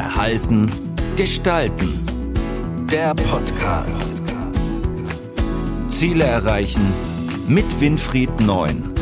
Verhalten, 0.00 0.72
Gestalten. 1.16 1.90
Der 2.90 3.14
Podcast. 3.14 4.14
Ziele 5.90 6.24
erreichen 6.24 6.80
mit 7.46 7.66
Winfried 7.82 8.40
Neun. 8.40 8.94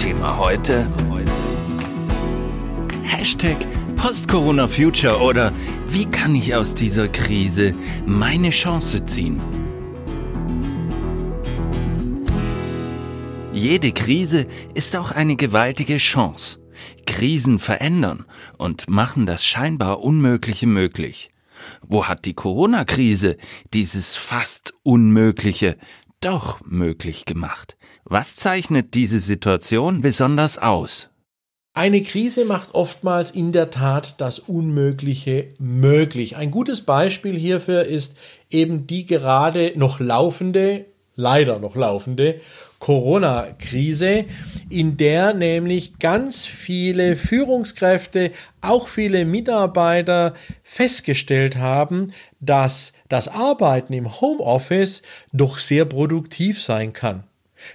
Thema 0.00 0.36
heute. 0.36 0.88
Hashtag 3.04 3.56
Post-Corona 3.94 4.66
Future 4.66 5.20
oder 5.20 5.52
wie 5.90 6.06
kann 6.06 6.34
ich 6.34 6.56
aus 6.56 6.74
dieser 6.74 7.06
Krise 7.06 7.72
meine 8.04 8.50
Chance 8.50 9.04
ziehen? 9.04 9.40
Jede 13.52 13.92
Krise 13.92 14.48
ist 14.74 14.96
auch 14.96 15.12
eine 15.12 15.36
gewaltige 15.36 15.98
Chance. 15.98 16.59
Krisen 17.06 17.58
verändern 17.58 18.24
und 18.58 18.88
machen 18.88 19.26
das 19.26 19.44
scheinbar 19.44 20.00
Unmögliche 20.00 20.66
möglich. 20.66 21.30
Wo 21.82 22.06
hat 22.06 22.24
die 22.24 22.34
Corona-Krise 22.34 23.36
dieses 23.74 24.16
fast 24.16 24.74
Unmögliche 24.82 25.76
doch 26.20 26.60
möglich 26.64 27.24
gemacht? 27.24 27.76
Was 28.04 28.34
zeichnet 28.34 28.94
diese 28.94 29.20
Situation 29.20 30.00
besonders 30.00 30.58
aus? 30.58 31.10
Eine 31.72 32.02
Krise 32.02 32.44
macht 32.44 32.74
oftmals 32.74 33.30
in 33.30 33.52
der 33.52 33.70
Tat 33.70 34.20
das 34.20 34.40
Unmögliche 34.40 35.54
möglich. 35.58 36.36
Ein 36.36 36.50
gutes 36.50 36.80
Beispiel 36.80 37.38
hierfür 37.38 37.84
ist 37.84 38.18
eben 38.50 38.88
die 38.88 39.06
gerade 39.06 39.72
noch 39.76 40.00
laufende, 40.00 40.86
leider 41.20 41.58
noch 41.58 41.76
laufende 41.76 42.40
Corona-Krise, 42.80 44.24
in 44.70 44.96
der 44.96 45.34
nämlich 45.34 45.98
ganz 45.98 46.46
viele 46.46 47.14
Führungskräfte, 47.14 48.32
auch 48.62 48.88
viele 48.88 49.24
Mitarbeiter 49.26 50.34
festgestellt 50.62 51.56
haben, 51.56 52.12
dass 52.40 52.94
das 53.08 53.28
Arbeiten 53.28 53.92
im 53.92 54.20
Homeoffice 54.20 55.02
doch 55.32 55.58
sehr 55.58 55.84
produktiv 55.84 56.60
sein 56.60 56.92
kann. 56.92 57.24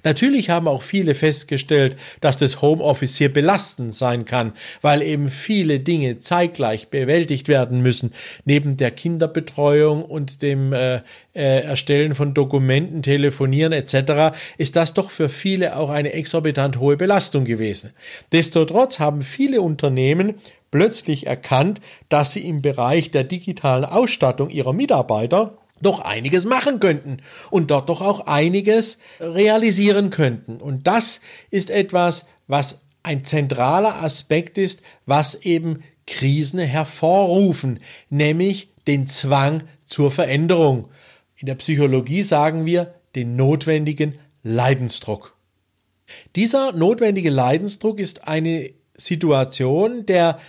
Natürlich 0.04 0.50
haben 0.50 0.68
auch 0.68 0.82
viele 0.82 1.16
festgestellt, 1.16 1.98
dass 2.22 2.38
das 2.38 2.62
Homeoffice 2.62 3.18
sehr 3.18 3.30
belastend 3.30 3.96
sein 3.96 4.26
kann, 4.26 4.54
weil 4.82 5.02
eben 5.02 5.30
viele 5.30 5.80
Dinge 5.80 6.20
zeitgleich 6.20 6.90
bewältigt 6.90 7.48
werden 7.48 7.82
müssen. 7.82 8.14
Neben 8.46 8.78
der 8.78 8.92
Kinderbetreuung 8.92 10.04
und 10.04 10.42
dem 10.42 10.74
äh, 10.74 11.02
äh, 11.34 11.64
Erstellen 11.64 12.16
von 12.16 12.34
Dokumenten, 12.34 13.04
Telefonieren 13.04 13.74
etc. 13.74 14.36
ist 14.58 14.76
das 14.76 14.94
doch 14.94 15.12
für 15.12 15.30
viele 15.30 15.76
auch 15.76 15.90
eine 15.90 16.14
exorbitant 16.14 16.80
hohe 16.80 16.98
Belastung 16.98 17.46
gewesen. 17.46 17.92
Destotrotz 18.32 19.00
haben 19.00 19.22
viele 19.22 19.62
Unternehmen 19.62 20.36
plötzlich 20.72 21.28
erkannt, 21.28 21.80
dass 22.10 22.34
sie 22.34 22.48
im 22.48 22.62
Bereich 22.62 23.12
der 23.12 23.24
digitalen 23.24 23.86
Ausstattung 23.86 24.50
ihrer 24.50 24.74
Mitarbeiter 24.74 25.58
doch 25.82 26.00
einiges 26.00 26.46
machen 26.46 26.80
könnten 26.80 27.18
und 27.50 27.72
dort 27.72 27.90
doch 27.90 28.02
auch 28.02 28.28
einiges 28.28 29.00
realisieren 29.20 30.10
könnten. 30.10 30.58
Und 30.58 30.88
das 30.88 31.22
ist 31.52 31.70
etwas, 31.70 32.28
was 32.48 32.86
ein 33.04 33.24
zentraler 33.24 34.02
Aspekt 34.02 34.58
ist, 34.58 34.82
was 35.06 35.36
eben 35.36 35.84
Krisen 36.08 36.60
hervorrufen, 36.60 37.80
nämlich 38.10 38.70
den 38.88 39.08
Zwang 39.08 39.64
zur 39.86 40.12
Veränderung. 40.12 40.90
In 41.38 41.48
der 41.48 41.56
Psychologie 41.56 42.24
sagen 42.24 42.66
wir 42.66 42.96
den 43.16 43.36
notwendigen 43.36 44.18
Leidensdruck. 44.44 45.36
Dieser 46.36 46.72
notwendige 46.72 47.30
Leidensdruck 47.30 48.00
ist 48.00 48.28
eine 48.28 48.72
Situation, 48.96 50.06
der 50.06 50.40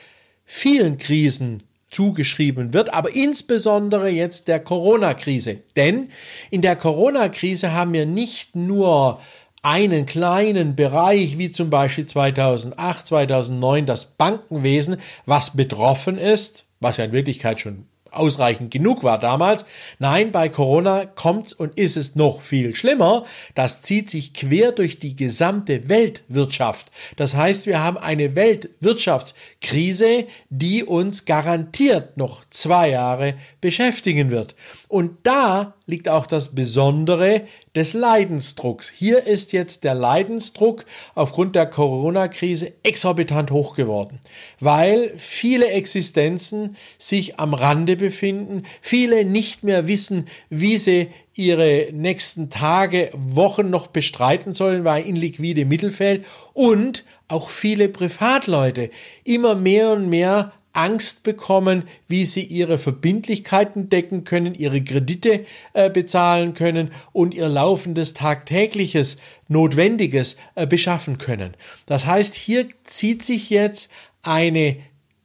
vielen 0.45 0.99
Krisen 0.99 1.63
zugeschrieben 1.91 2.73
wird, 2.73 2.93
aber 2.93 3.15
insbesondere 3.15 4.09
jetzt 4.09 4.49
der 4.49 4.61
Corona-Krise. 4.61 5.61
Denn 5.77 6.11
in 6.51 6.63
der 6.63 6.77
Corona-Krise 6.77 7.73
haben 7.73 7.93
wir 7.93 8.07
nicht 8.07 8.57
nur 8.57 9.21
einen 9.63 10.07
kleinen 10.07 10.77
Bereich, 10.77 11.39
wie 11.39 11.51
zum 11.51 11.71
Beispiel 11.71 12.07
2008, 12.07 13.07
2009 13.07 13.87
das 13.87 14.17
Bankenwesen, 14.17 14.99
was 15.25 15.57
betroffen 15.57 16.19
ist, 16.19 16.67
was 16.81 16.99
ja 16.99 17.05
in 17.05 17.13
Wirklichkeit 17.13 17.61
schon 17.61 17.87
ausreichend 18.17 18.71
genug 18.71 19.05
war 19.05 19.19
damals. 19.19 19.67
Nein, 19.99 20.33
bei 20.33 20.49
Corona 20.49 21.07
kommt's 21.07 21.53
und 21.53 21.79
ist 21.79 21.97
es 21.97 22.17
noch 22.17 22.43
viel 22.43 22.75
schlimmer. 22.75 23.25
Das 23.55 23.83
zieht 23.83 24.11
sich 24.11 24.35
quer 24.35 24.73
durch 24.73 24.99
die 24.99 25.17
gesamte 25.17 25.89
Weltwirtschaft. 25.89 26.91
Das 27.17 27.35
heißt, 27.35 27.67
wir 27.67 27.83
haben 27.83 27.99
eine 27.99 28.35
Weltwirtschaftskrise, 28.37 30.27
die 30.51 30.85
uns 30.85 31.25
garantiert 31.25 32.17
noch 32.17 32.45
zwei 32.51 32.91
Jahre 32.91 33.35
beschäftigen 33.61 34.31
wird. 34.31 34.55
Und 34.89 35.19
da 35.25 35.75
liegt 35.87 36.09
auch 36.09 36.27
das 36.27 36.55
Besondere 36.55 37.43
des 37.77 37.93
Leidensdrucks. 37.93 38.91
Hier 38.91 39.27
ist 39.27 39.53
jetzt 39.53 39.85
der 39.85 39.95
Leidensdruck 39.95 40.87
aufgrund 41.15 41.55
der 41.55 41.67
Corona-Krise 41.67 42.73
exorbitant 42.83 43.51
hoch 43.51 43.77
geworden, 43.77 44.19
weil 44.59 45.13
viele 45.17 45.69
Existenzen 45.69 46.77
sich 46.99 47.39
am 47.39 47.55
Rande 47.55 47.97
befinden, 47.97 48.65
viele 48.81 49.25
nicht 49.25 49.63
mehr 49.63 49.87
wissen, 49.87 50.25
wie 50.49 50.79
sie 50.79 51.11
ihre 51.35 51.89
nächsten 51.93 52.49
Tage, 52.49 53.11
Wochen 53.13 53.69
noch 53.69 53.89
bestreiten 53.89 54.55
sollen, 54.55 54.85
weil 54.85 55.07
in 55.07 55.17
liquide 55.17 55.67
Mittelfeld 55.67 56.25
und 56.55 57.05
auch 57.29 57.51
viele 57.51 57.91
Privatleute 57.91 58.89
immer 59.23 59.55
mehr 59.55 59.93
und 59.93 60.09
mehr 60.09 60.53
Angst 60.77 61.23
bekommen, 61.23 61.85
wie 62.07 62.27
sie 62.27 62.43
ihre 62.43 62.79
Verbindlichkeiten 62.79 63.89
decken 63.89 64.25
können, 64.25 64.55
ihre 64.55 64.83
Kredite 64.83 65.47
äh, 65.73 65.91
bezahlen 65.91 66.55
können 66.55 66.91
und 67.13 67.35
ihr 67.35 67.49
laufendes 67.49 68.15
tagtägliches 68.15 69.17
Notwendiges 69.49 70.37
äh, 70.55 70.67
beschaffen 70.67 71.19
können. 71.19 71.55
Das 71.87 72.07
heißt, 72.07 72.35
hier 72.35 72.67
zieht 72.85 73.23
sich 73.23 73.51
jetzt 73.51 73.91
eine 74.23 74.77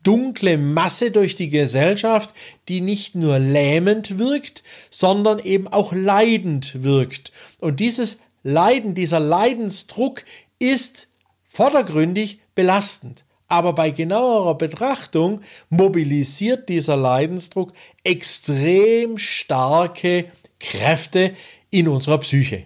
dunkle 0.04 0.58
Masse 0.58 1.12
durch 1.12 1.36
die 1.36 1.50
Gesellschaft, 1.50 2.34
die 2.68 2.82
nicht 2.82 3.16
nur 3.16 3.38
lähmend 3.38 4.18
wirkt, 4.18 4.64
sondern 4.90 5.40
eben 5.40 5.68
auch 5.68 5.94
leidend 5.94 6.84
wirkt. 6.84 7.32
Und 7.60 7.80
dieses 7.80 8.20
Leiden, 8.44 8.96
dieser 8.96 9.20
Leidensdruck 9.20 10.24
ist 10.60 11.08
vordergründig 11.48 12.40
belastend. 12.56 13.24
Aber 13.52 13.74
bei 13.74 13.90
genauerer 13.92 14.56
Betrachtung 14.56 15.42
mobilisiert 15.70 16.70
dieser 16.70 16.96
Leidensdruck 16.96 17.74
extrem 18.02 19.18
starke 19.18 20.32
Kräfte 20.58 21.34
in 21.70 21.90
unserer 21.90 22.20
Psyche. 22.20 22.64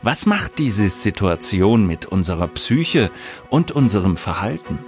Was 0.00 0.24
macht 0.24 0.58
diese 0.58 0.88
Situation 0.88 1.86
mit 1.86 2.06
unserer 2.06 2.48
Psyche 2.48 3.10
und 3.50 3.72
unserem 3.72 4.16
Verhalten? 4.16 4.78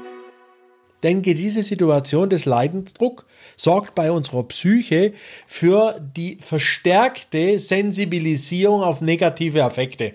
Denke, 1.02 1.34
diese 1.34 1.62
Situation 1.62 2.30
des 2.30 2.46
Leidensdrucks 2.46 3.26
sorgt 3.58 3.94
bei 3.94 4.10
unserer 4.10 4.44
Psyche 4.44 5.12
für 5.46 6.00
die 6.16 6.38
verstärkte 6.40 7.58
Sensibilisierung 7.58 8.82
auf 8.82 9.02
negative 9.02 9.62
Affekte. 9.62 10.14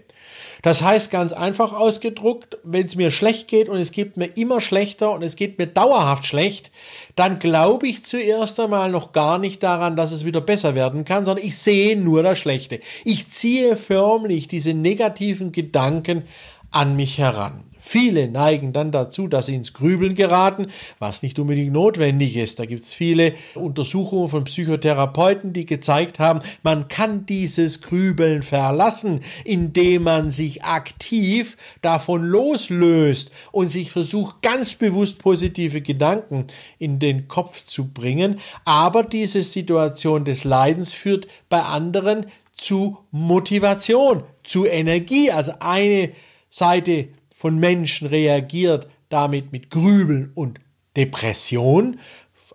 Das 0.68 0.82
heißt 0.82 1.12
ganz 1.12 1.32
einfach 1.32 1.72
ausgedruckt, 1.72 2.58
wenn 2.66 2.86
es 2.86 2.98
mir 2.98 3.10
schlecht 3.10 3.48
geht 3.48 3.70
und 3.70 3.78
es 3.78 3.94
geht 3.94 4.18
mir 4.18 4.26
immer 4.36 4.60
schlechter 4.60 5.12
und 5.12 5.24
es 5.24 5.38
geht 5.38 5.58
mir 5.58 5.68
dauerhaft 5.68 6.26
schlecht, 6.26 6.72
dann 7.16 7.40
glaube 7.40 7.88
ich 7.88 8.04
zuerst 8.04 8.60
einmal 8.60 8.92
noch 8.92 9.14
gar 9.14 9.38
nicht 9.38 9.64
daran, 9.64 9.96
dass 9.96 10.12
es 10.12 10.26
wieder 10.26 10.42
besser 10.42 10.76
werden 10.76 11.06
kann, 11.06 11.24
sondern 11.24 11.46
ich 11.46 11.56
sehe 11.56 11.96
nur 11.96 12.22
das 12.22 12.38
Schlechte. 12.38 12.82
Ich 13.06 13.30
ziehe 13.30 13.78
förmlich 13.78 14.50
diese 14.50 14.74
negativen 14.74 15.54
Gedanken 15.54 16.24
an 16.70 16.98
mich 16.98 17.18
heran. 17.18 17.64
Viele 17.90 18.28
neigen 18.28 18.74
dann 18.74 18.92
dazu, 18.92 19.30
dass 19.30 19.46
sie 19.46 19.56
ins 19.56 19.72
Grübeln 19.72 20.14
geraten, 20.14 20.68
was 21.00 21.24
nicht 21.24 21.40
unbedingt 21.40 21.72
notwendig 21.72 22.36
ist. 22.36 22.60
Da 22.60 22.66
gibt 22.66 22.84
es 22.84 22.94
viele 22.94 23.34
Untersuchungen 23.56 24.28
von 24.28 24.44
Psychotherapeuten, 24.44 25.54
die 25.54 25.66
gezeigt 25.66 26.20
haben, 26.20 26.42
man 26.64 26.90
kann 26.90 27.26
dieses 27.26 27.82
Grübeln 27.82 28.44
verlassen, 28.44 29.22
indem 29.46 30.04
man 30.04 30.32
sich 30.32 30.66
aktiv 30.66 31.56
davon 31.82 32.26
loslöst 32.26 33.32
und 33.54 33.70
sich 33.70 33.90
versucht, 33.90 34.42
ganz 34.42 34.74
bewusst 34.74 35.20
positive 35.20 35.80
Gedanken 35.80 36.48
in 36.80 37.00
den 37.00 37.30
Kopf 37.30 37.64
zu 37.64 37.88
bringen. 37.88 38.42
Aber 38.66 39.04
diese 39.04 39.42
Situation 39.42 40.26
des 40.26 40.44
Leidens 40.44 40.92
führt 40.92 41.30
bei 41.48 41.62
anderen 41.62 42.26
zu 42.52 42.98
Motivation, 43.12 44.24
zu 44.44 44.66
Energie. 44.66 45.32
Also 45.32 45.54
eine 45.62 46.12
Seite 46.50 47.08
von 47.38 47.60
Menschen 47.60 48.08
reagiert 48.08 48.88
damit 49.10 49.52
mit 49.52 49.70
Grübeln 49.70 50.32
und 50.34 50.60
Depression, 50.96 52.00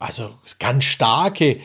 also 0.01 0.31
ganz 0.59 0.85
starke 0.85 1.59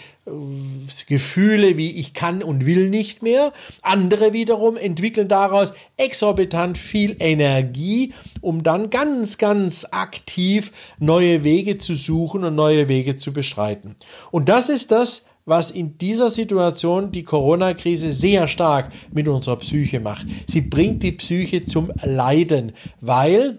Gefühle 1.07 1.77
wie 1.77 1.97
ich 1.97 2.13
kann 2.13 2.43
und 2.43 2.67
will 2.67 2.89
nicht 2.91 3.23
mehr. 3.23 3.53
Andere 3.81 4.33
wiederum 4.33 4.77
entwickeln 4.77 5.27
daraus 5.27 5.73
exorbitant 5.95 6.77
viel 6.77 7.15
Energie, 7.17 8.13
um 8.41 8.61
dann 8.61 8.91
ganz, 8.91 9.39
ganz 9.39 9.87
aktiv 9.89 10.71
neue 10.99 11.43
Wege 11.43 11.79
zu 11.79 11.95
suchen 11.95 12.43
und 12.43 12.53
neue 12.53 12.87
Wege 12.87 13.15
zu 13.15 13.33
bestreiten. 13.33 13.95
Und 14.29 14.47
das 14.47 14.69
ist 14.69 14.91
das, 14.91 15.25
was 15.47 15.71
in 15.71 15.97
dieser 15.97 16.29
Situation 16.29 17.11
die 17.11 17.23
Corona-Krise 17.23 18.11
sehr 18.11 18.47
stark 18.47 18.91
mit 19.11 19.27
unserer 19.27 19.55
Psyche 19.55 19.99
macht. 19.99 20.27
Sie 20.45 20.61
bringt 20.61 21.01
die 21.01 21.13
Psyche 21.13 21.65
zum 21.65 21.91
Leiden, 22.03 22.73
weil 23.01 23.57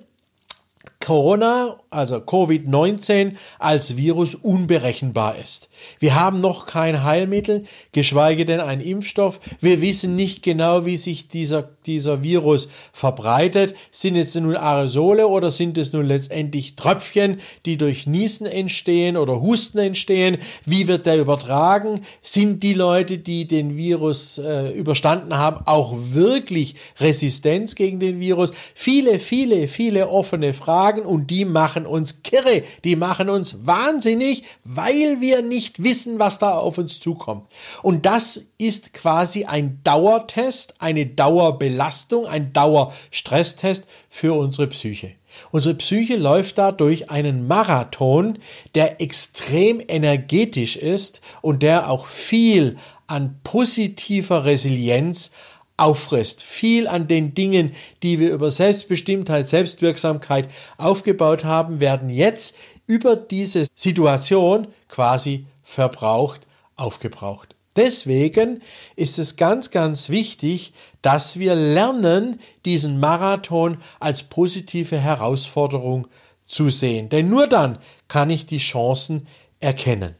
Corona, 1.01 1.81
also 1.91 2.17
Covid-19 2.17 3.33
als 3.59 3.97
Virus 3.97 4.35
unberechenbar 4.35 5.37
ist. 5.37 5.71
Wir 5.99 6.15
haben 6.15 6.41
noch 6.41 6.67
kein 6.67 7.03
Heilmittel, 7.03 7.65
geschweige 7.93 8.45
denn 8.45 8.61
einen 8.61 8.83
Impfstoff. 8.83 9.41
Wir 9.61 9.81
wissen 9.81 10.15
nicht 10.17 10.43
genau, 10.43 10.85
wie 10.85 10.97
sich 10.97 11.29
dieser, 11.29 11.69
dieser 11.87 12.23
Virus 12.23 12.69
verbreitet. 12.93 13.75
Sind 13.91 14.17
es 14.17 14.35
nun 14.35 14.57
Aerosole 14.57 15.29
oder 15.29 15.51
sind 15.51 15.79
es 15.79 15.93
nun 15.93 16.07
letztendlich 16.07 16.77
Tröpfchen, 16.77 17.41
die 17.65 17.77
durch 17.77 18.07
Niesen 18.07 18.47
entstehen 18.47 19.17
oder 19.17 19.41
Husten 19.41 19.79
entstehen? 19.79 20.39
Wie 20.65 20.89
wird 20.89 21.07
der 21.07 21.19
übertragen? 21.19 22.03
Sind 22.21 22.63
die 22.63 22.75
Leute, 22.75 23.19
die 23.19 23.47
den 23.47 23.77
Virus 23.77 24.39
äh, 24.39 24.71
überstanden 24.73 25.37
haben, 25.37 25.67
auch 25.67 25.95
wirklich 25.97 26.75
Resistenz 27.01 27.75
gegen 27.75 27.99
den 27.99 28.21
Virus? 28.21 28.53
Viele, 28.75 29.19
viele, 29.19 29.69
viele 29.69 30.09
offene 30.09 30.53
Fragen 30.53 31.03
und 31.03 31.31
die 31.31 31.45
machen 31.45 31.78
uns 31.87 32.23
kirre, 32.23 32.63
die 32.85 32.97
machen 32.97 33.29
uns 33.31 33.67
wahnsinnig, 33.67 34.45
weil 34.65 35.21
wir 35.21 35.43
nicht 35.43 35.59
nicht 35.59 35.83
wissen, 35.83 36.19
was 36.19 36.39
da 36.39 36.53
auf 36.53 36.79
uns 36.79 37.01
zukommt. 37.01 37.47
Und 37.83 38.07
das 38.07 38.47
ist 38.59 38.95
quasi 38.95 39.45
ein 39.45 39.81
Dauertest, 39.85 40.75
eine 40.79 41.07
Dauerbelastung, 41.07 42.27
ein 42.27 42.53
Dauerstresstest 42.53 43.87
für 44.09 44.35
unsere 44.35 44.69
Psyche. 44.69 45.13
Unsere 45.51 45.75
Psyche 45.75 46.17
läuft 46.17 46.59
da 46.59 46.73
durch 46.73 47.11
einen 47.11 47.47
Marathon, 47.47 48.39
der 48.75 49.01
extrem 49.01 49.83
energetisch 49.87 50.77
ist 50.77 51.21
und 51.43 51.63
der 51.63 51.91
auch 51.91 52.07
viel 52.07 52.79
an 53.07 53.41
positiver 53.43 54.45
Resilienz 54.45 55.33
auffrisst. 55.79 56.43
Viel 56.43 56.87
an 56.87 57.09
den 57.09 57.35
Dingen, 57.35 57.73
die 58.03 58.19
wir 58.19 58.33
über 58.33 58.51
Selbstbestimmtheit, 58.51 59.49
Selbstwirksamkeit 59.49 60.49
aufgebaut 60.77 61.45
haben, 61.45 61.81
werden 61.81 62.11
jetzt 62.11 62.57
über 62.87 63.17
diese 63.17 63.67
Situation 63.75 64.69
quasi 64.89 65.47
verbraucht, 65.63 66.47
aufgebraucht. 66.77 67.55
Deswegen 67.77 68.61
ist 68.97 69.21
es 69.21 69.37
ganz, 69.37 69.71
ganz 69.71 70.09
wichtig, 70.09 70.73
dass 71.01 71.39
wir 71.39 71.55
lernen, 71.55 72.41
diesen 72.65 72.99
Marathon 72.99 73.79
als 74.01 74.25
positive 74.25 74.99
Herausforderung 74.99 76.09
zu 76.45 76.71
sehen. 76.71 77.09
Denn 77.09 77.29
nur 77.29 77.47
dann 77.47 77.79
kann 78.09 78.31
ich 78.31 78.47
die 78.47 78.59
Chancen 78.59 79.29
erkennen. 79.61 80.17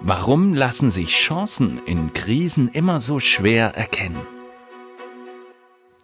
Warum 0.00 0.54
lassen 0.54 0.90
sich 0.90 1.10
Chancen 1.10 1.80
in 1.84 2.12
Krisen 2.12 2.68
immer 2.68 3.00
so 3.00 3.18
schwer 3.18 3.74
erkennen? 3.74 4.20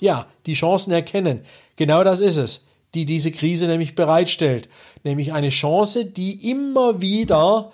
Ja, 0.00 0.26
die 0.46 0.54
Chancen 0.54 0.92
erkennen. 0.92 1.42
Genau 1.76 2.02
das 2.02 2.20
ist 2.20 2.36
es, 2.36 2.66
die 2.94 3.06
diese 3.06 3.30
Krise 3.30 3.66
nämlich 3.66 3.94
bereitstellt. 3.94 4.68
Nämlich 5.04 5.32
eine 5.32 5.50
Chance, 5.50 6.04
die 6.04 6.50
immer 6.50 7.00
wieder 7.00 7.72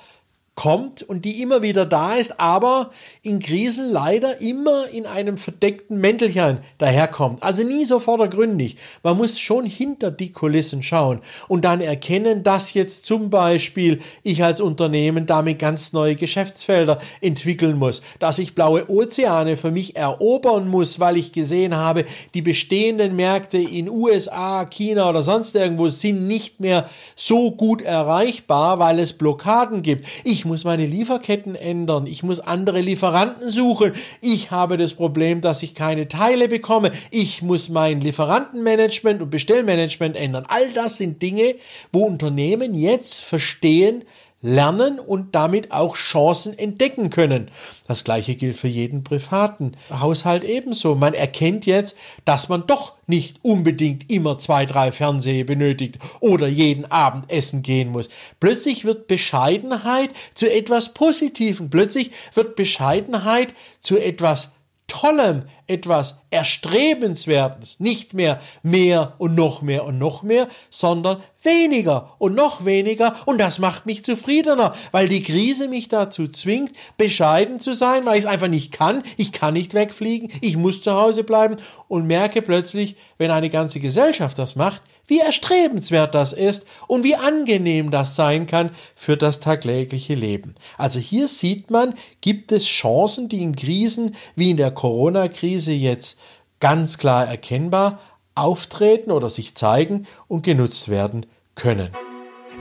kommt 0.60 1.02
und 1.02 1.24
die 1.24 1.40
immer 1.40 1.62
wieder 1.62 1.86
da 1.86 2.16
ist, 2.16 2.38
aber 2.38 2.90
in 3.22 3.38
Krisen 3.38 3.90
leider 3.90 4.42
immer 4.42 4.88
in 4.90 5.06
einem 5.06 5.38
verdeckten 5.38 5.96
Mäntelchen 5.96 6.58
daherkommt. 6.76 7.42
Also 7.42 7.62
nie 7.62 7.86
so 7.86 7.98
vordergründig. 7.98 8.76
Man 9.02 9.16
muss 9.16 9.40
schon 9.40 9.64
hinter 9.64 10.10
die 10.10 10.32
Kulissen 10.32 10.82
schauen 10.82 11.20
und 11.48 11.64
dann 11.64 11.80
erkennen, 11.80 12.42
dass 12.42 12.74
jetzt 12.74 13.06
zum 13.06 13.30
Beispiel 13.30 14.00
ich 14.22 14.44
als 14.44 14.60
Unternehmen 14.60 15.24
damit 15.24 15.60
ganz 15.60 15.94
neue 15.94 16.14
Geschäftsfelder 16.14 17.00
entwickeln 17.22 17.78
muss, 17.78 18.02
dass 18.18 18.38
ich 18.38 18.54
blaue 18.54 18.90
Ozeane 18.90 19.56
für 19.56 19.70
mich 19.70 19.96
erobern 19.96 20.68
muss, 20.68 21.00
weil 21.00 21.16
ich 21.16 21.32
gesehen 21.32 21.74
habe, 21.74 22.04
die 22.34 22.42
bestehenden 22.42 23.16
Märkte 23.16 23.56
in 23.56 23.88
USA, 23.88 24.66
China 24.66 25.08
oder 25.08 25.22
sonst 25.22 25.56
irgendwo 25.56 25.88
sind 25.88 26.28
nicht 26.28 26.60
mehr 26.60 26.86
so 27.16 27.50
gut 27.52 27.80
erreichbar, 27.80 28.78
weil 28.78 28.98
es 28.98 29.14
Blockaden 29.14 29.80
gibt. 29.80 30.04
Ich 30.24 30.49
muss 30.50 30.64
meine 30.64 30.84
Lieferketten 30.84 31.54
ändern, 31.54 32.08
ich 32.08 32.24
muss 32.24 32.40
andere 32.40 32.80
Lieferanten 32.80 33.48
suchen, 33.48 33.92
ich 34.20 34.50
habe 34.50 34.76
das 34.76 34.94
Problem, 34.94 35.40
dass 35.40 35.62
ich 35.62 35.76
keine 35.76 36.08
Teile 36.08 36.48
bekomme, 36.48 36.90
ich 37.12 37.40
muss 37.40 37.68
mein 37.68 38.00
Lieferantenmanagement 38.00 39.22
und 39.22 39.30
Bestellmanagement 39.30 40.16
ändern. 40.16 40.46
All 40.48 40.68
das 40.72 40.96
sind 40.96 41.22
Dinge, 41.22 41.54
wo 41.92 42.00
Unternehmen 42.04 42.74
jetzt 42.74 43.22
verstehen, 43.22 44.02
lernen 44.42 44.98
und 44.98 45.34
damit 45.34 45.70
auch 45.70 45.96
Chancen 45.96 46.58
entdecken 46.58 47.10
können. 47.10 47.50
Das 47.86 48.04
gleiche 48.04 48.36
gilt 48.36 48.56
für 48.56 48.68
jeden 48.68 49.04
privaten 49.04 49.72
Haushalt 49.90 50.44
ebenso. 50.44 50.94
Man 50.94 51.12
erkennt 51.12 51.66
jetzt, 51.66 51.96
dass 52.24 52.48
man 52.48 52.66
doch 52.66 52.94
nicht 53.06 53.38
unbedingt 53.42 54.10
immer 54.10 54.38
zwei, 54.38 54.64
drei 54.64 54.92
Fernseher 54.92 55.44
benötigt 55.44 55.98
oder 56.20 56.46
jeden 56.46 56.90
Abend 56.90 57.30
essen 57.30 57.62
gehen 57.62 57.90
muss. 57.90 58.08
Plötzlich 58.38 58.84
wird 58.84 59.08
Bescheidenheit 59.08 60.10
zu 60.34 60.50
etwas 60.50 60.94
Positivem. 60.94 61.68
Plötzlich 61.68 62.10
wird 62.34 62.56
Bescheidenheit 62.56 63.54
zu 63.80 63.98
etwas 63.98 64.52
Tollem, 64.86 65.44
etwas 65.70 66.22
Erstrebenswertes, 66.30 67.80
nicht 67.80 68.12
mehr 68.12 68.40
mehr 68.62 69.14
und 69.18 69.34
noch 69.34 69.62
mehr 69.62 69.84
und 69.84 69.98
noch 69.98 70.22
mehr, 70.22 70.48
sondern 70.68 71.22
weniger 71.42 72.14
und 72.18 72.34
noch 72.34 72.64
weniger. 72.64 73.16
Und 73.26 73.40
das 73.40 73.58
macht 73.58 73.86
mich 73.86 74.04
zufriedener, 74.04 74.74
weil 74.92 75.08
die 75.08 75.22
Krise 75.22 75.68
mich 75.68 75.88
dazu 75.88 76.28
zwingt, 76.28 76.72
bescheiden 76.96 77.60
zu 77.60 77.74
sein, 77.74 78.04
weil 78.04 78.18
ich 78.18 78.24
es 78.24 78.30
einfach 78.30 78.48
nicht 78.48 78.72
kann, 78.72 79.02
ich 79.16 79.32
kann 79.32 79.54
nicht 79.54 79.74
wegfliegen, 79.74 80.30
ich 80.40 80.56
muss 80.56 80.82
zu 80.82 80.92
Hause 80.92 81.24
bleiben. 81.24 81.56
Und 81.88 82.06
merke 82.06 82.42
plötzlich, 82.42 82.96
wenn 83.18 83.30
eine 83.30 83.50
ganze 83.50 83.80
Gesellschaft 83.80 84.38
das 84.38 84.54
macht, 84.56 84.82
wie 85.10 85.18
erstrebenswert 85.18 86.14
das 86.14 86.32
ist 86.32 86.66
und 86.86 87.02
wie 87.02 87.16
angenehm 87.16 87.90
das 87.90 88.14
sein 88.14 88.46
kann 88.46 88.70
für 88.94 89.16
das 89.16 89.40
tagtägliche 89.40 90.14
Leben. 90.14 90.54
Also 90.78 91.00
hier 91.00 91.26
sieht 91.26 91.68
man, 91.68 91.94
gibt 92.20 92.52
es 92.52 92.64
Chancen, 92.64 93.28
die 93.28 93.42
in 93.42 93.56
Krisen 93.56 94.14
wie 94.36 94.50
in 94.50 94.56
der 94.56 94.70
Corona-Krise 94.70 95.59
jetzt 95.68 96.18
ganz 96.60 96.98
klar 96.98 97.26
erkennbar 97.26 98.00
auftreten 98.34 99.10
oder 99.10 99.28
sich 99.28 99.54
zeigen 99.54 100.06
und 100.28 100.42
genutzt 100.42 100.88
werden 100.88 101.26
können. 101.54 101.90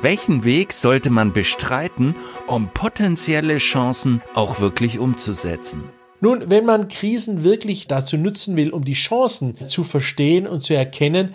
Welchen 0.01 0.43
Weg 0.43 0.73
sollte 0.73 1.09
man 1.09 1.33
bestreiten, 1.33 2.15
um 2.47 2.69
potenzielle 2.73 3.57
Chancen 3.57 4.21
auch 4.33 4.59
wirklich 4.59 4.97
umzusetzen? 4.97 5.83
Nun, 6.21 6.49
wenn 6.49 6.65
man 6.65 6.87
Krisen 6.87 7.43
wirklich 7.43 7.87
dazu 7.87 8.17
nutzen 8.17 8.55
will, 8.55 8.71
um 8.71 8.83
die 8.83 8.93
Chancen 8.93 9.55
zu 9.67 9.83
verstehen 9.83 10.47
und 10.47 10.63
zu 10.63 10.73
erkennen, 10.73 11.33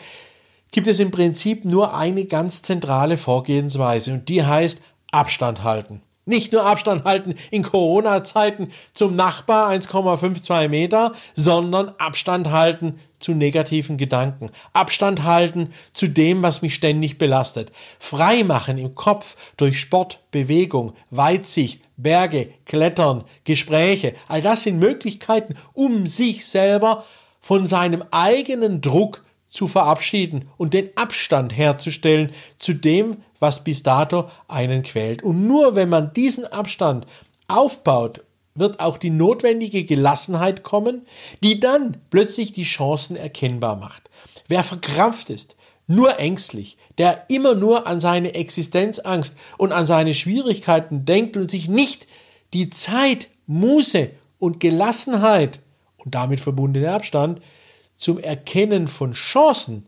gibt 0.73 0.87
es 0.87 1.01
im 1.01 1.11
Prinzip 1.11 1.65
nur 1.65 1.95
eine 1.95 2.25
ganz 2.25 2.63
zentrale 2.63 3.17
Vorgehensweise 3.17 4.13
und 4.13 4.29
die 4.29 4.45
heißt 4.45 4.83
Abstand 5.11 5.63
halten. 5.63 6.03
Nicht 6.27 6.53
nur 6.53 6.65
Abstand 6.65 7.05
halten 7.05 7.35
in 7.51 7.63
Corona-Zeiten 7.63 8.71
zum 8.95 9.15
Nachbar 9.15 9.71
1,52 9.71 10.69
Meter, 10.69 11.13
sondern 11.35 11.91
Abstand 11.99 12.51
halten 12.51 12.99
zu 13.19 13.33
negativen 13.33 13.99
Gedanken. 13.99 14.51
Abstand 14.73 15.25
halten 15.25 15.75
zu 15.93 16.09
dem, 16.09 16.43
was 16.43 16.63
mich 16.63 16.75
ständig 16.75 17.19
belastet. 17.19 17.73
Freimachen 17.99 18.79
im 18.79 18.95
Kopf 18.95 19.37
durch 19.59 19.79
Sport, 19.79 20.21
Bewegung, 20.31 20.95
Weitsicht, 21.11 21.83
Berge, 21.97 22.51
Klettern, 22.65 23.25
Gespräche. 23.45 24.15
All 24.27 24.41
das 24.41 24.63
sind 24.63 24.79
Möglichkeiten, 24.79 25.55
um 25.75 26.07
sich 26.07 26.47
selber 26.47 27.05
von 27.41 27.67
seinem 27.67 28.03
eigenen 28.11 28.81
Druck 28.81 29.25
zu 29.47 29.69
verabschieden 29.69 30.49
und 30.57 30.75
den 30.75 30.91
Abstand 30.97 31.57
herzustellen 31.57 32.33
zu 32.59 32.73
dem, 32.73 33.19
was 33.45 33.63
bis 33.63 33.83
dato 33.83 34.31
einen 34.49 34.83
quält. 34.83 35.23
Und 35.23 35.47
nur 35.47 35.77
wenn 35.77 35.91
man 35.91 36.15
diesen 36.15 36.47
Abstand 36.47 37.07
aufbaut, 37.47 38.23
wird 38.55 38.81
auch 38.81 38.97
die 38.97 39.11
notwendige 39.11 39.85
Gelassenheit 39.85 40.63
kommen, 40.63 41.07
die 41.43 41.61
dann 41.61 41.99
plötzlich 42.09 42.53
die 42.53 42.63
Chancen 42.63 43.17
erkennbar 43.17 43.77
macht. 43.77 44.09
Wer 44.49 44.65
verkrampft 44.65 45.29
ist, 45.29 45.57
nur 45.87 46.19
ängstlich, 46.19 46.79
der 46.97 47.27
immer 47.29 47.55
nur 47.55 47.87
an 47.87 48.01
seine 48.01 48.35
Existenzangst 48.35 49.37
und 49.59 49.73
an 49.73 49.85
seine 49.85 50.15
Schwierigkeiten 50.15 51.05
denkt 51.05 51.37
und 51.37 51.51
sich 51.51 51.69
nicht 51.69 52.07
die 52.55 52.71
Zeit, 52.71 53.29
Muße 53.47 54.11
und 54.39 54.59
Gelassenheit 54.61 55.61
und 55.99 56.15
damit 56.15 56.41
verbundene 56.41 56.91
Abstand 56.91 57.43
zum 57.95 58.19
Erkennen 58.19 58.89
von 58.89 59.13
Chancen 59.13 59.85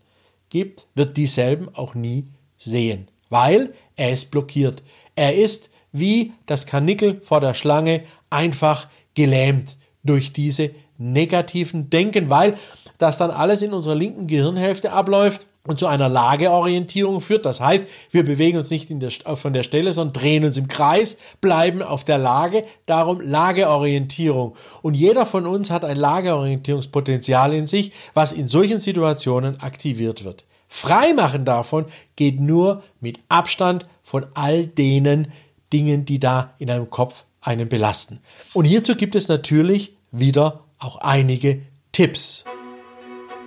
gibt, 0.50 0.86
wird 0.94 1.16
dieselben 1.16 1.74
auch 1.74 1.94
nie 1.94 2.26
sehen, 2.58 3.08
weil 3.30 3.74
er 3.96 4.12
ist 4.12 4.30
blockiert. 4.30 4.82
Er 5.14 5.34
ist 5.34 5.70
wie 5.92 6.32
das 6.46 6.66
Kanickel 6.66 7.20
vor 7.24 7.40
der 7.40 7.54
Schlange 7.54 8.02
einfach 8.30 8.88
gelähmt 9.14 9.76
durch 10.04 10.32
diese 10.32 10.70
negativen 10.98 11.90
Denken, 11.90 12.30
weil 12.30 12.54
das 12.98 13.18
dann 13.18 13.30
alles 13.30 13.62
in 13.62 13.72
unserer 13.72 13.94
linken 13.94 14.26
Gehirnhälfte 14.26 14.92
abläuft 14.92 15.46
und 15.66 15.78
zu 15.78 15.86
einer 15.86 16.08
Lageorientierung 16.08 17.20
führt. 17.20 17.44
Das 17.44 17.60
heißt, 17.60 17.86
wir 18.10 18.24
bewegen 18.24 18.58
uns 18.58 18.70
nicht 18.70 18.88
der, 18.90 19.10
von 19.36 19.52
der 19.52 19.62
Stelle, 19.62 19.92
sondern 19.92 20.20
drehen 20.20 20.44
uns 20.44 20.56
im 20.56 20.68
Kreis, 20.68 21.18
bleiben 21.40 21.82
auf 21.82 22.04
der 22.04 22.18
Lage. 22.18 22.64
Darum 22.86 23.20
Lageorientierung. 23.20 24.54
Und 24.82 24.94
jeder 24.94 25.26
von 25.26 25.46
uns 25.46 25.70
hat 25.70 25.84
ein 25.84 25.96
Lageorientierungspotenzial 25.96 27.52
in 27.52 27.66
sich, 27.66 27.92
was 28.14 28.32
in 28.32 28.48
solchen 28.48 28.80
Situationen 28.80 29.60
aktiviert 29.60 30.24
wird. 30.24 30.44
Freimachen 30.76 31.46
davon 31.46 31.86
geht 32.16 32.38
nur 32.38 32.82
mit 33.00 33.20
Abstand 33.30 33.86
von 34.02 34.26
all 34.34 34.66
denen 34.66 35.32
Dingen, 35.72 36.04
die 36.04 36.20
da 36.20 36.52
in 36.58 36.70
einem 36.70 36.90
Kopf 36.90 37.24
einen 37.40 37.70
belasten. 37.70 38.20
Und 38.52 38.66
hierzu 38.66 38.94
gibt 38.94 39.14
es 39.14 39.28
natürlich 39.28 39.96
wieder 40.12 40.64
auch 40.78 40.98
einige 40.98 41.62
Tipps. 41.92 42.44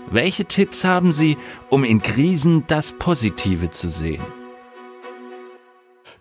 Welche 0.09 0.45
Tipps 0.45 0.83
haben 0.83 1.13
Sie, 1.13 1.37
um 1.69 1.83
in 1.83 2.01
Krisen 2.01 2.63
das 2.65 2.95
Positive 2.97 3.69
zu 3.69 3.91
sehen? 3.91 4.23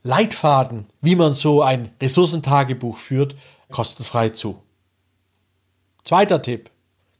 Leitfaden, 0.02 0.86
wie 1.02 1.14
man 1.14 1.34
so 1.34 1.60
ein 1.60 1.90
Ressourcentagebuch 2.00 2.96
führt, 2.96 3.36
kostenfrei 3.70 4.30
zu. 4.30 4.56
Zweiter 6.04 6.42
Tipp, 6.42 6.70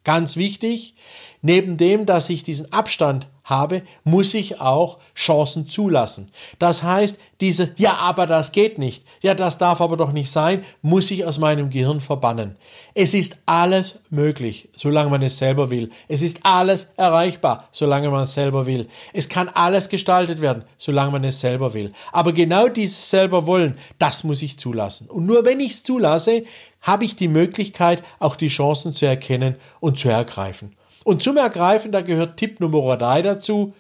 ganz 0.05 0.37
wichtig, 0.37 0.95
neben 1.41 1.77
dem, 1.77 2.07
dass 2.07 2.31
ich 2.31 2.43
diesen 2.43 2.73
Abstand 2.73 3.29
habe, 3.45 3.83
muss 4.05 4.35
ich 4.35 4.61
auch 4.61 4.99
Chancen 5.15 5.69
zulassen. 5.69 6.31
Das 6.59 6.83
heißt, 6.83 7.19
diese, 7.41 7.73
ja, 7.77 7.97
aber 7.97 8.27
das 8.27 8.53
geht 8.53 8.79
nicht, 8.79 9.05
ja, 9.21 9.35
das 9.35 9.59
darf 9.59 9.81
aber 9.81 9.97
doch 9.97 10.13
nicht 10.13 10.31
sein, 10.31 10.65
muss 10.81 11.11
ich 11.11 11.25
aus 11.25 11.39
meinem 11.39 11.71
Gehirn 11.71 12.01
verbannen. 12.01 12.57
Es 12.95 13.15
ist 13.15 13.39
alles 13.47 14.01
möglich, 14.11 14.69
solange 14.77 15.11
man 15.11 15.23
es 15.23 15.39
selber 15.39 15.71
will. 15.71 15.91
Es 16.09 16.23
ist 16.23 16.41
alles 16.43 16.93
erreichbar, 16.97 17.69
solange 17.73 18.11
man 18.11 18.25
es 18.25 18.35
selber 18.35 18.67
will. 18.67 18.87
Es 19.13 19.29
kann 19.29 19.49
alles 19.49 19.89
gestaltet 19.89 20.41
werden, 20.41 20.65
solange 20.77 21.11
man 21.11 21.25
es 21.25 21.41
selber 21.41 21.75
will. 21.75 21.93
Aber 22.13 22.33
genau 22.33 22.69
dieses 22.69 23.11
selber 23.11 23.47
wollen, 23.47 23.77
das 23.99 24.25
muss 24.25 24.43
ich 24.43 24.59
zulassen. 24.59 25.11
Und 25.11 25.27
nur 25.27 25.45
wenn 25.45 25.61
ich 25.61 25.73
es 25.73 25.83
zulasse, 25.83 26.45
habe 26.81 27.05
ich 27.05 27.17
die 27.17 27.29
Möglichkeit, 27.29 28.03
auch 28.19 28.37
die 28.37 28.49
Chancen 28.49 28.93
zu 28.93 29.07
erkennen 29.07 29.57
und 29.81 29.99
zu 29.99 30.09
ergreifen. 30.09 30.77
Und 31.05 31.23
zum 31.23 31.37
Ergreifen, 31.37 31.93
da 31.93 32.01
gehört 32.01 32.37
Tipp 32.37 32.61
Nummer 32.61 32.97
drei 32.97 33.23
dazu. 33.23 33.75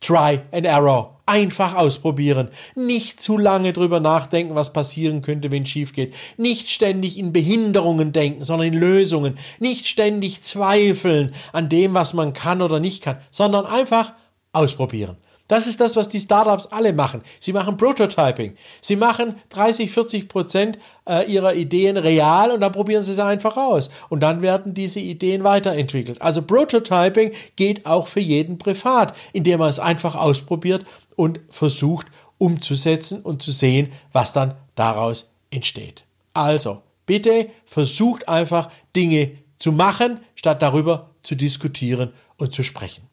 Try 0.00 0.40
and 0.52 0.66
Error. 0.66 1.20
Einfach 1.26 1.74
ausprobieren. 1.74 2.48
Nicht 2.74 3.22
zu 3.22 3.38
lange 3.38 3.72
drüber 3.72 4.00
nachdenken, 4.00 4.54
was 4.54 4.74
passieren 4.74 5.22
könnte, 5.22 5.50
wenn 5.50 5.62
es 5.62 5.70
schief 5.70 5.94
geht. 5.94 6.14
Nicht 6.36 6.68
ständig 6.68 7.18
in 7.18 7.32
Behinderungen 7.32 8.12
denken, 8.12 8.44
sondern 8.44 8.68
in 8.68 8.74
Lösungen. 8.74 9.38
Nicht 9.58 9.86
ständig 9.86 10.42
zweifeln 10.42 11.34
an 11.52 11.70
dem, 11.70 11.94
was 11.94 12.12
man 12.12 12.34
kann 12.34 12.60
oder 12.60 12.80
nicht 12.80 13.02
kann, 13.02 13.16
sondern 13.30 13.64
einfach 13.64 14.12
ausprobieren. 14.52 15.16
Das 15.46 15.66
ist 15.66 15.78
das, 15.80 15.94
was 15.94 16.08
die 16.08 16.20
Startups 16.20 16.66
alle 16.66 16.94
machen. 16.94 17.20
Sie 17.38 17.52
machen 17.52 17.76
Prototyping. 17.76 18.56
Sie 18.80 18.96
machen 18.96 19.34
30, 19.50 19.90
40 19.90 20.28
Prozent 20.28 20.78
äh, 21.06 21.30
ihrer 21.30 21.54
Ideen 21.54 21.98
real 21.98 22.50
und 22.50 22.62
dann 22.62 22.72
probieren 22.72 23.02
sie 23.02 23.12
sie 23.12 23.24
einfach 23.24 23.58
aus. 23.58 23.90
Und 24.08 24.20
dann 24.20 24.40
werden 24.40 24.72
diese 24.72 25.00
Ideen 25.00 25.44
weiterentwickelt. 25.44 26.22
Also 26.22 26.40
Prototyping 26.42 27.32
geht 27.56 27.84
auch 27.84 28.06
für 28.06 28.20
jeden 28.20 28.56
privat, 28.56 29.14
indem 29.34 29.58
man 29.58 29.68
es 29.68 29.78
einfach 29.78 30.14
ausprobiert 30.14 30.86
und 31.14 31.40
versucht 31.50 32.06
umzusetzen 32.38 33.20
und 33.20 33.42
zu 33.42 33.50
sehen, 33.50 33.92
was 34.12 34.32
dann 34.32 34.54
daraus 34.74 35.34
entsteht. 35.50 36.04
Also, 36.32 36.82
bitte 37.04 37.50
versucht 37.66 38.28
einfach 38.28 38.70
Dinge 38.96 39.32
zu 39.58 39.72
machen, 39.72 40.20
statt 40.34 40.62
darüber 40.62 41.10
zu 41.22 41.36
diskutieren 41.36 42.12
und 42.38 42.52
zu 42.52 42.64
sprechen 42.64 43.08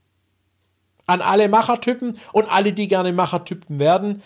an 1.06 1.22
alle 1.22 1.50
Machertypen 1.50 2.18
und 2.32 2.52
alle, 2.52 2.74
die 2.74 2.88
gerne 2.88 3.14
Machertypen 3.14 3.80
werden. 3.80 4.24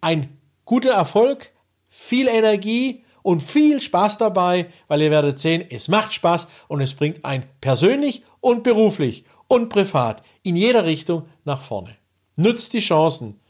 Ein 0.00 0.38
guter 0.64 0.92
Erfolg, 0.92 1.50
viel 1.88 2.28
Energie 2.28 3.04
und 3.22 3.42
viel 3.42 3.80
Spaß 3.80 4.18
dabei, 4.18 4.66
weil 4.86 5.02
ihr 5.02 5.10
werdet 5.10 5.40
sehen, 5.40 5.64
es 5.68 5.88
macht 5.88 6.12
Spaß 6.12 6.46
und 6.68 6.80
es 6.80 6.94
bringt 6.94 7.24
ein 7.24 7.42
persönlich 7.60 8.22
und 8.40 8.62
beruflich 8.62 9.24
und 9.48 9.68
privat 9.68 10.22
in 10.42 10.54
jeder 10.54 10.84
Richtung 10.84 11.26
nach 11.44 11.62
vorne. 11.62 11.96
Nutzt 12.36 12.72
die 12.72 12.78
Chancen 12.80 13.40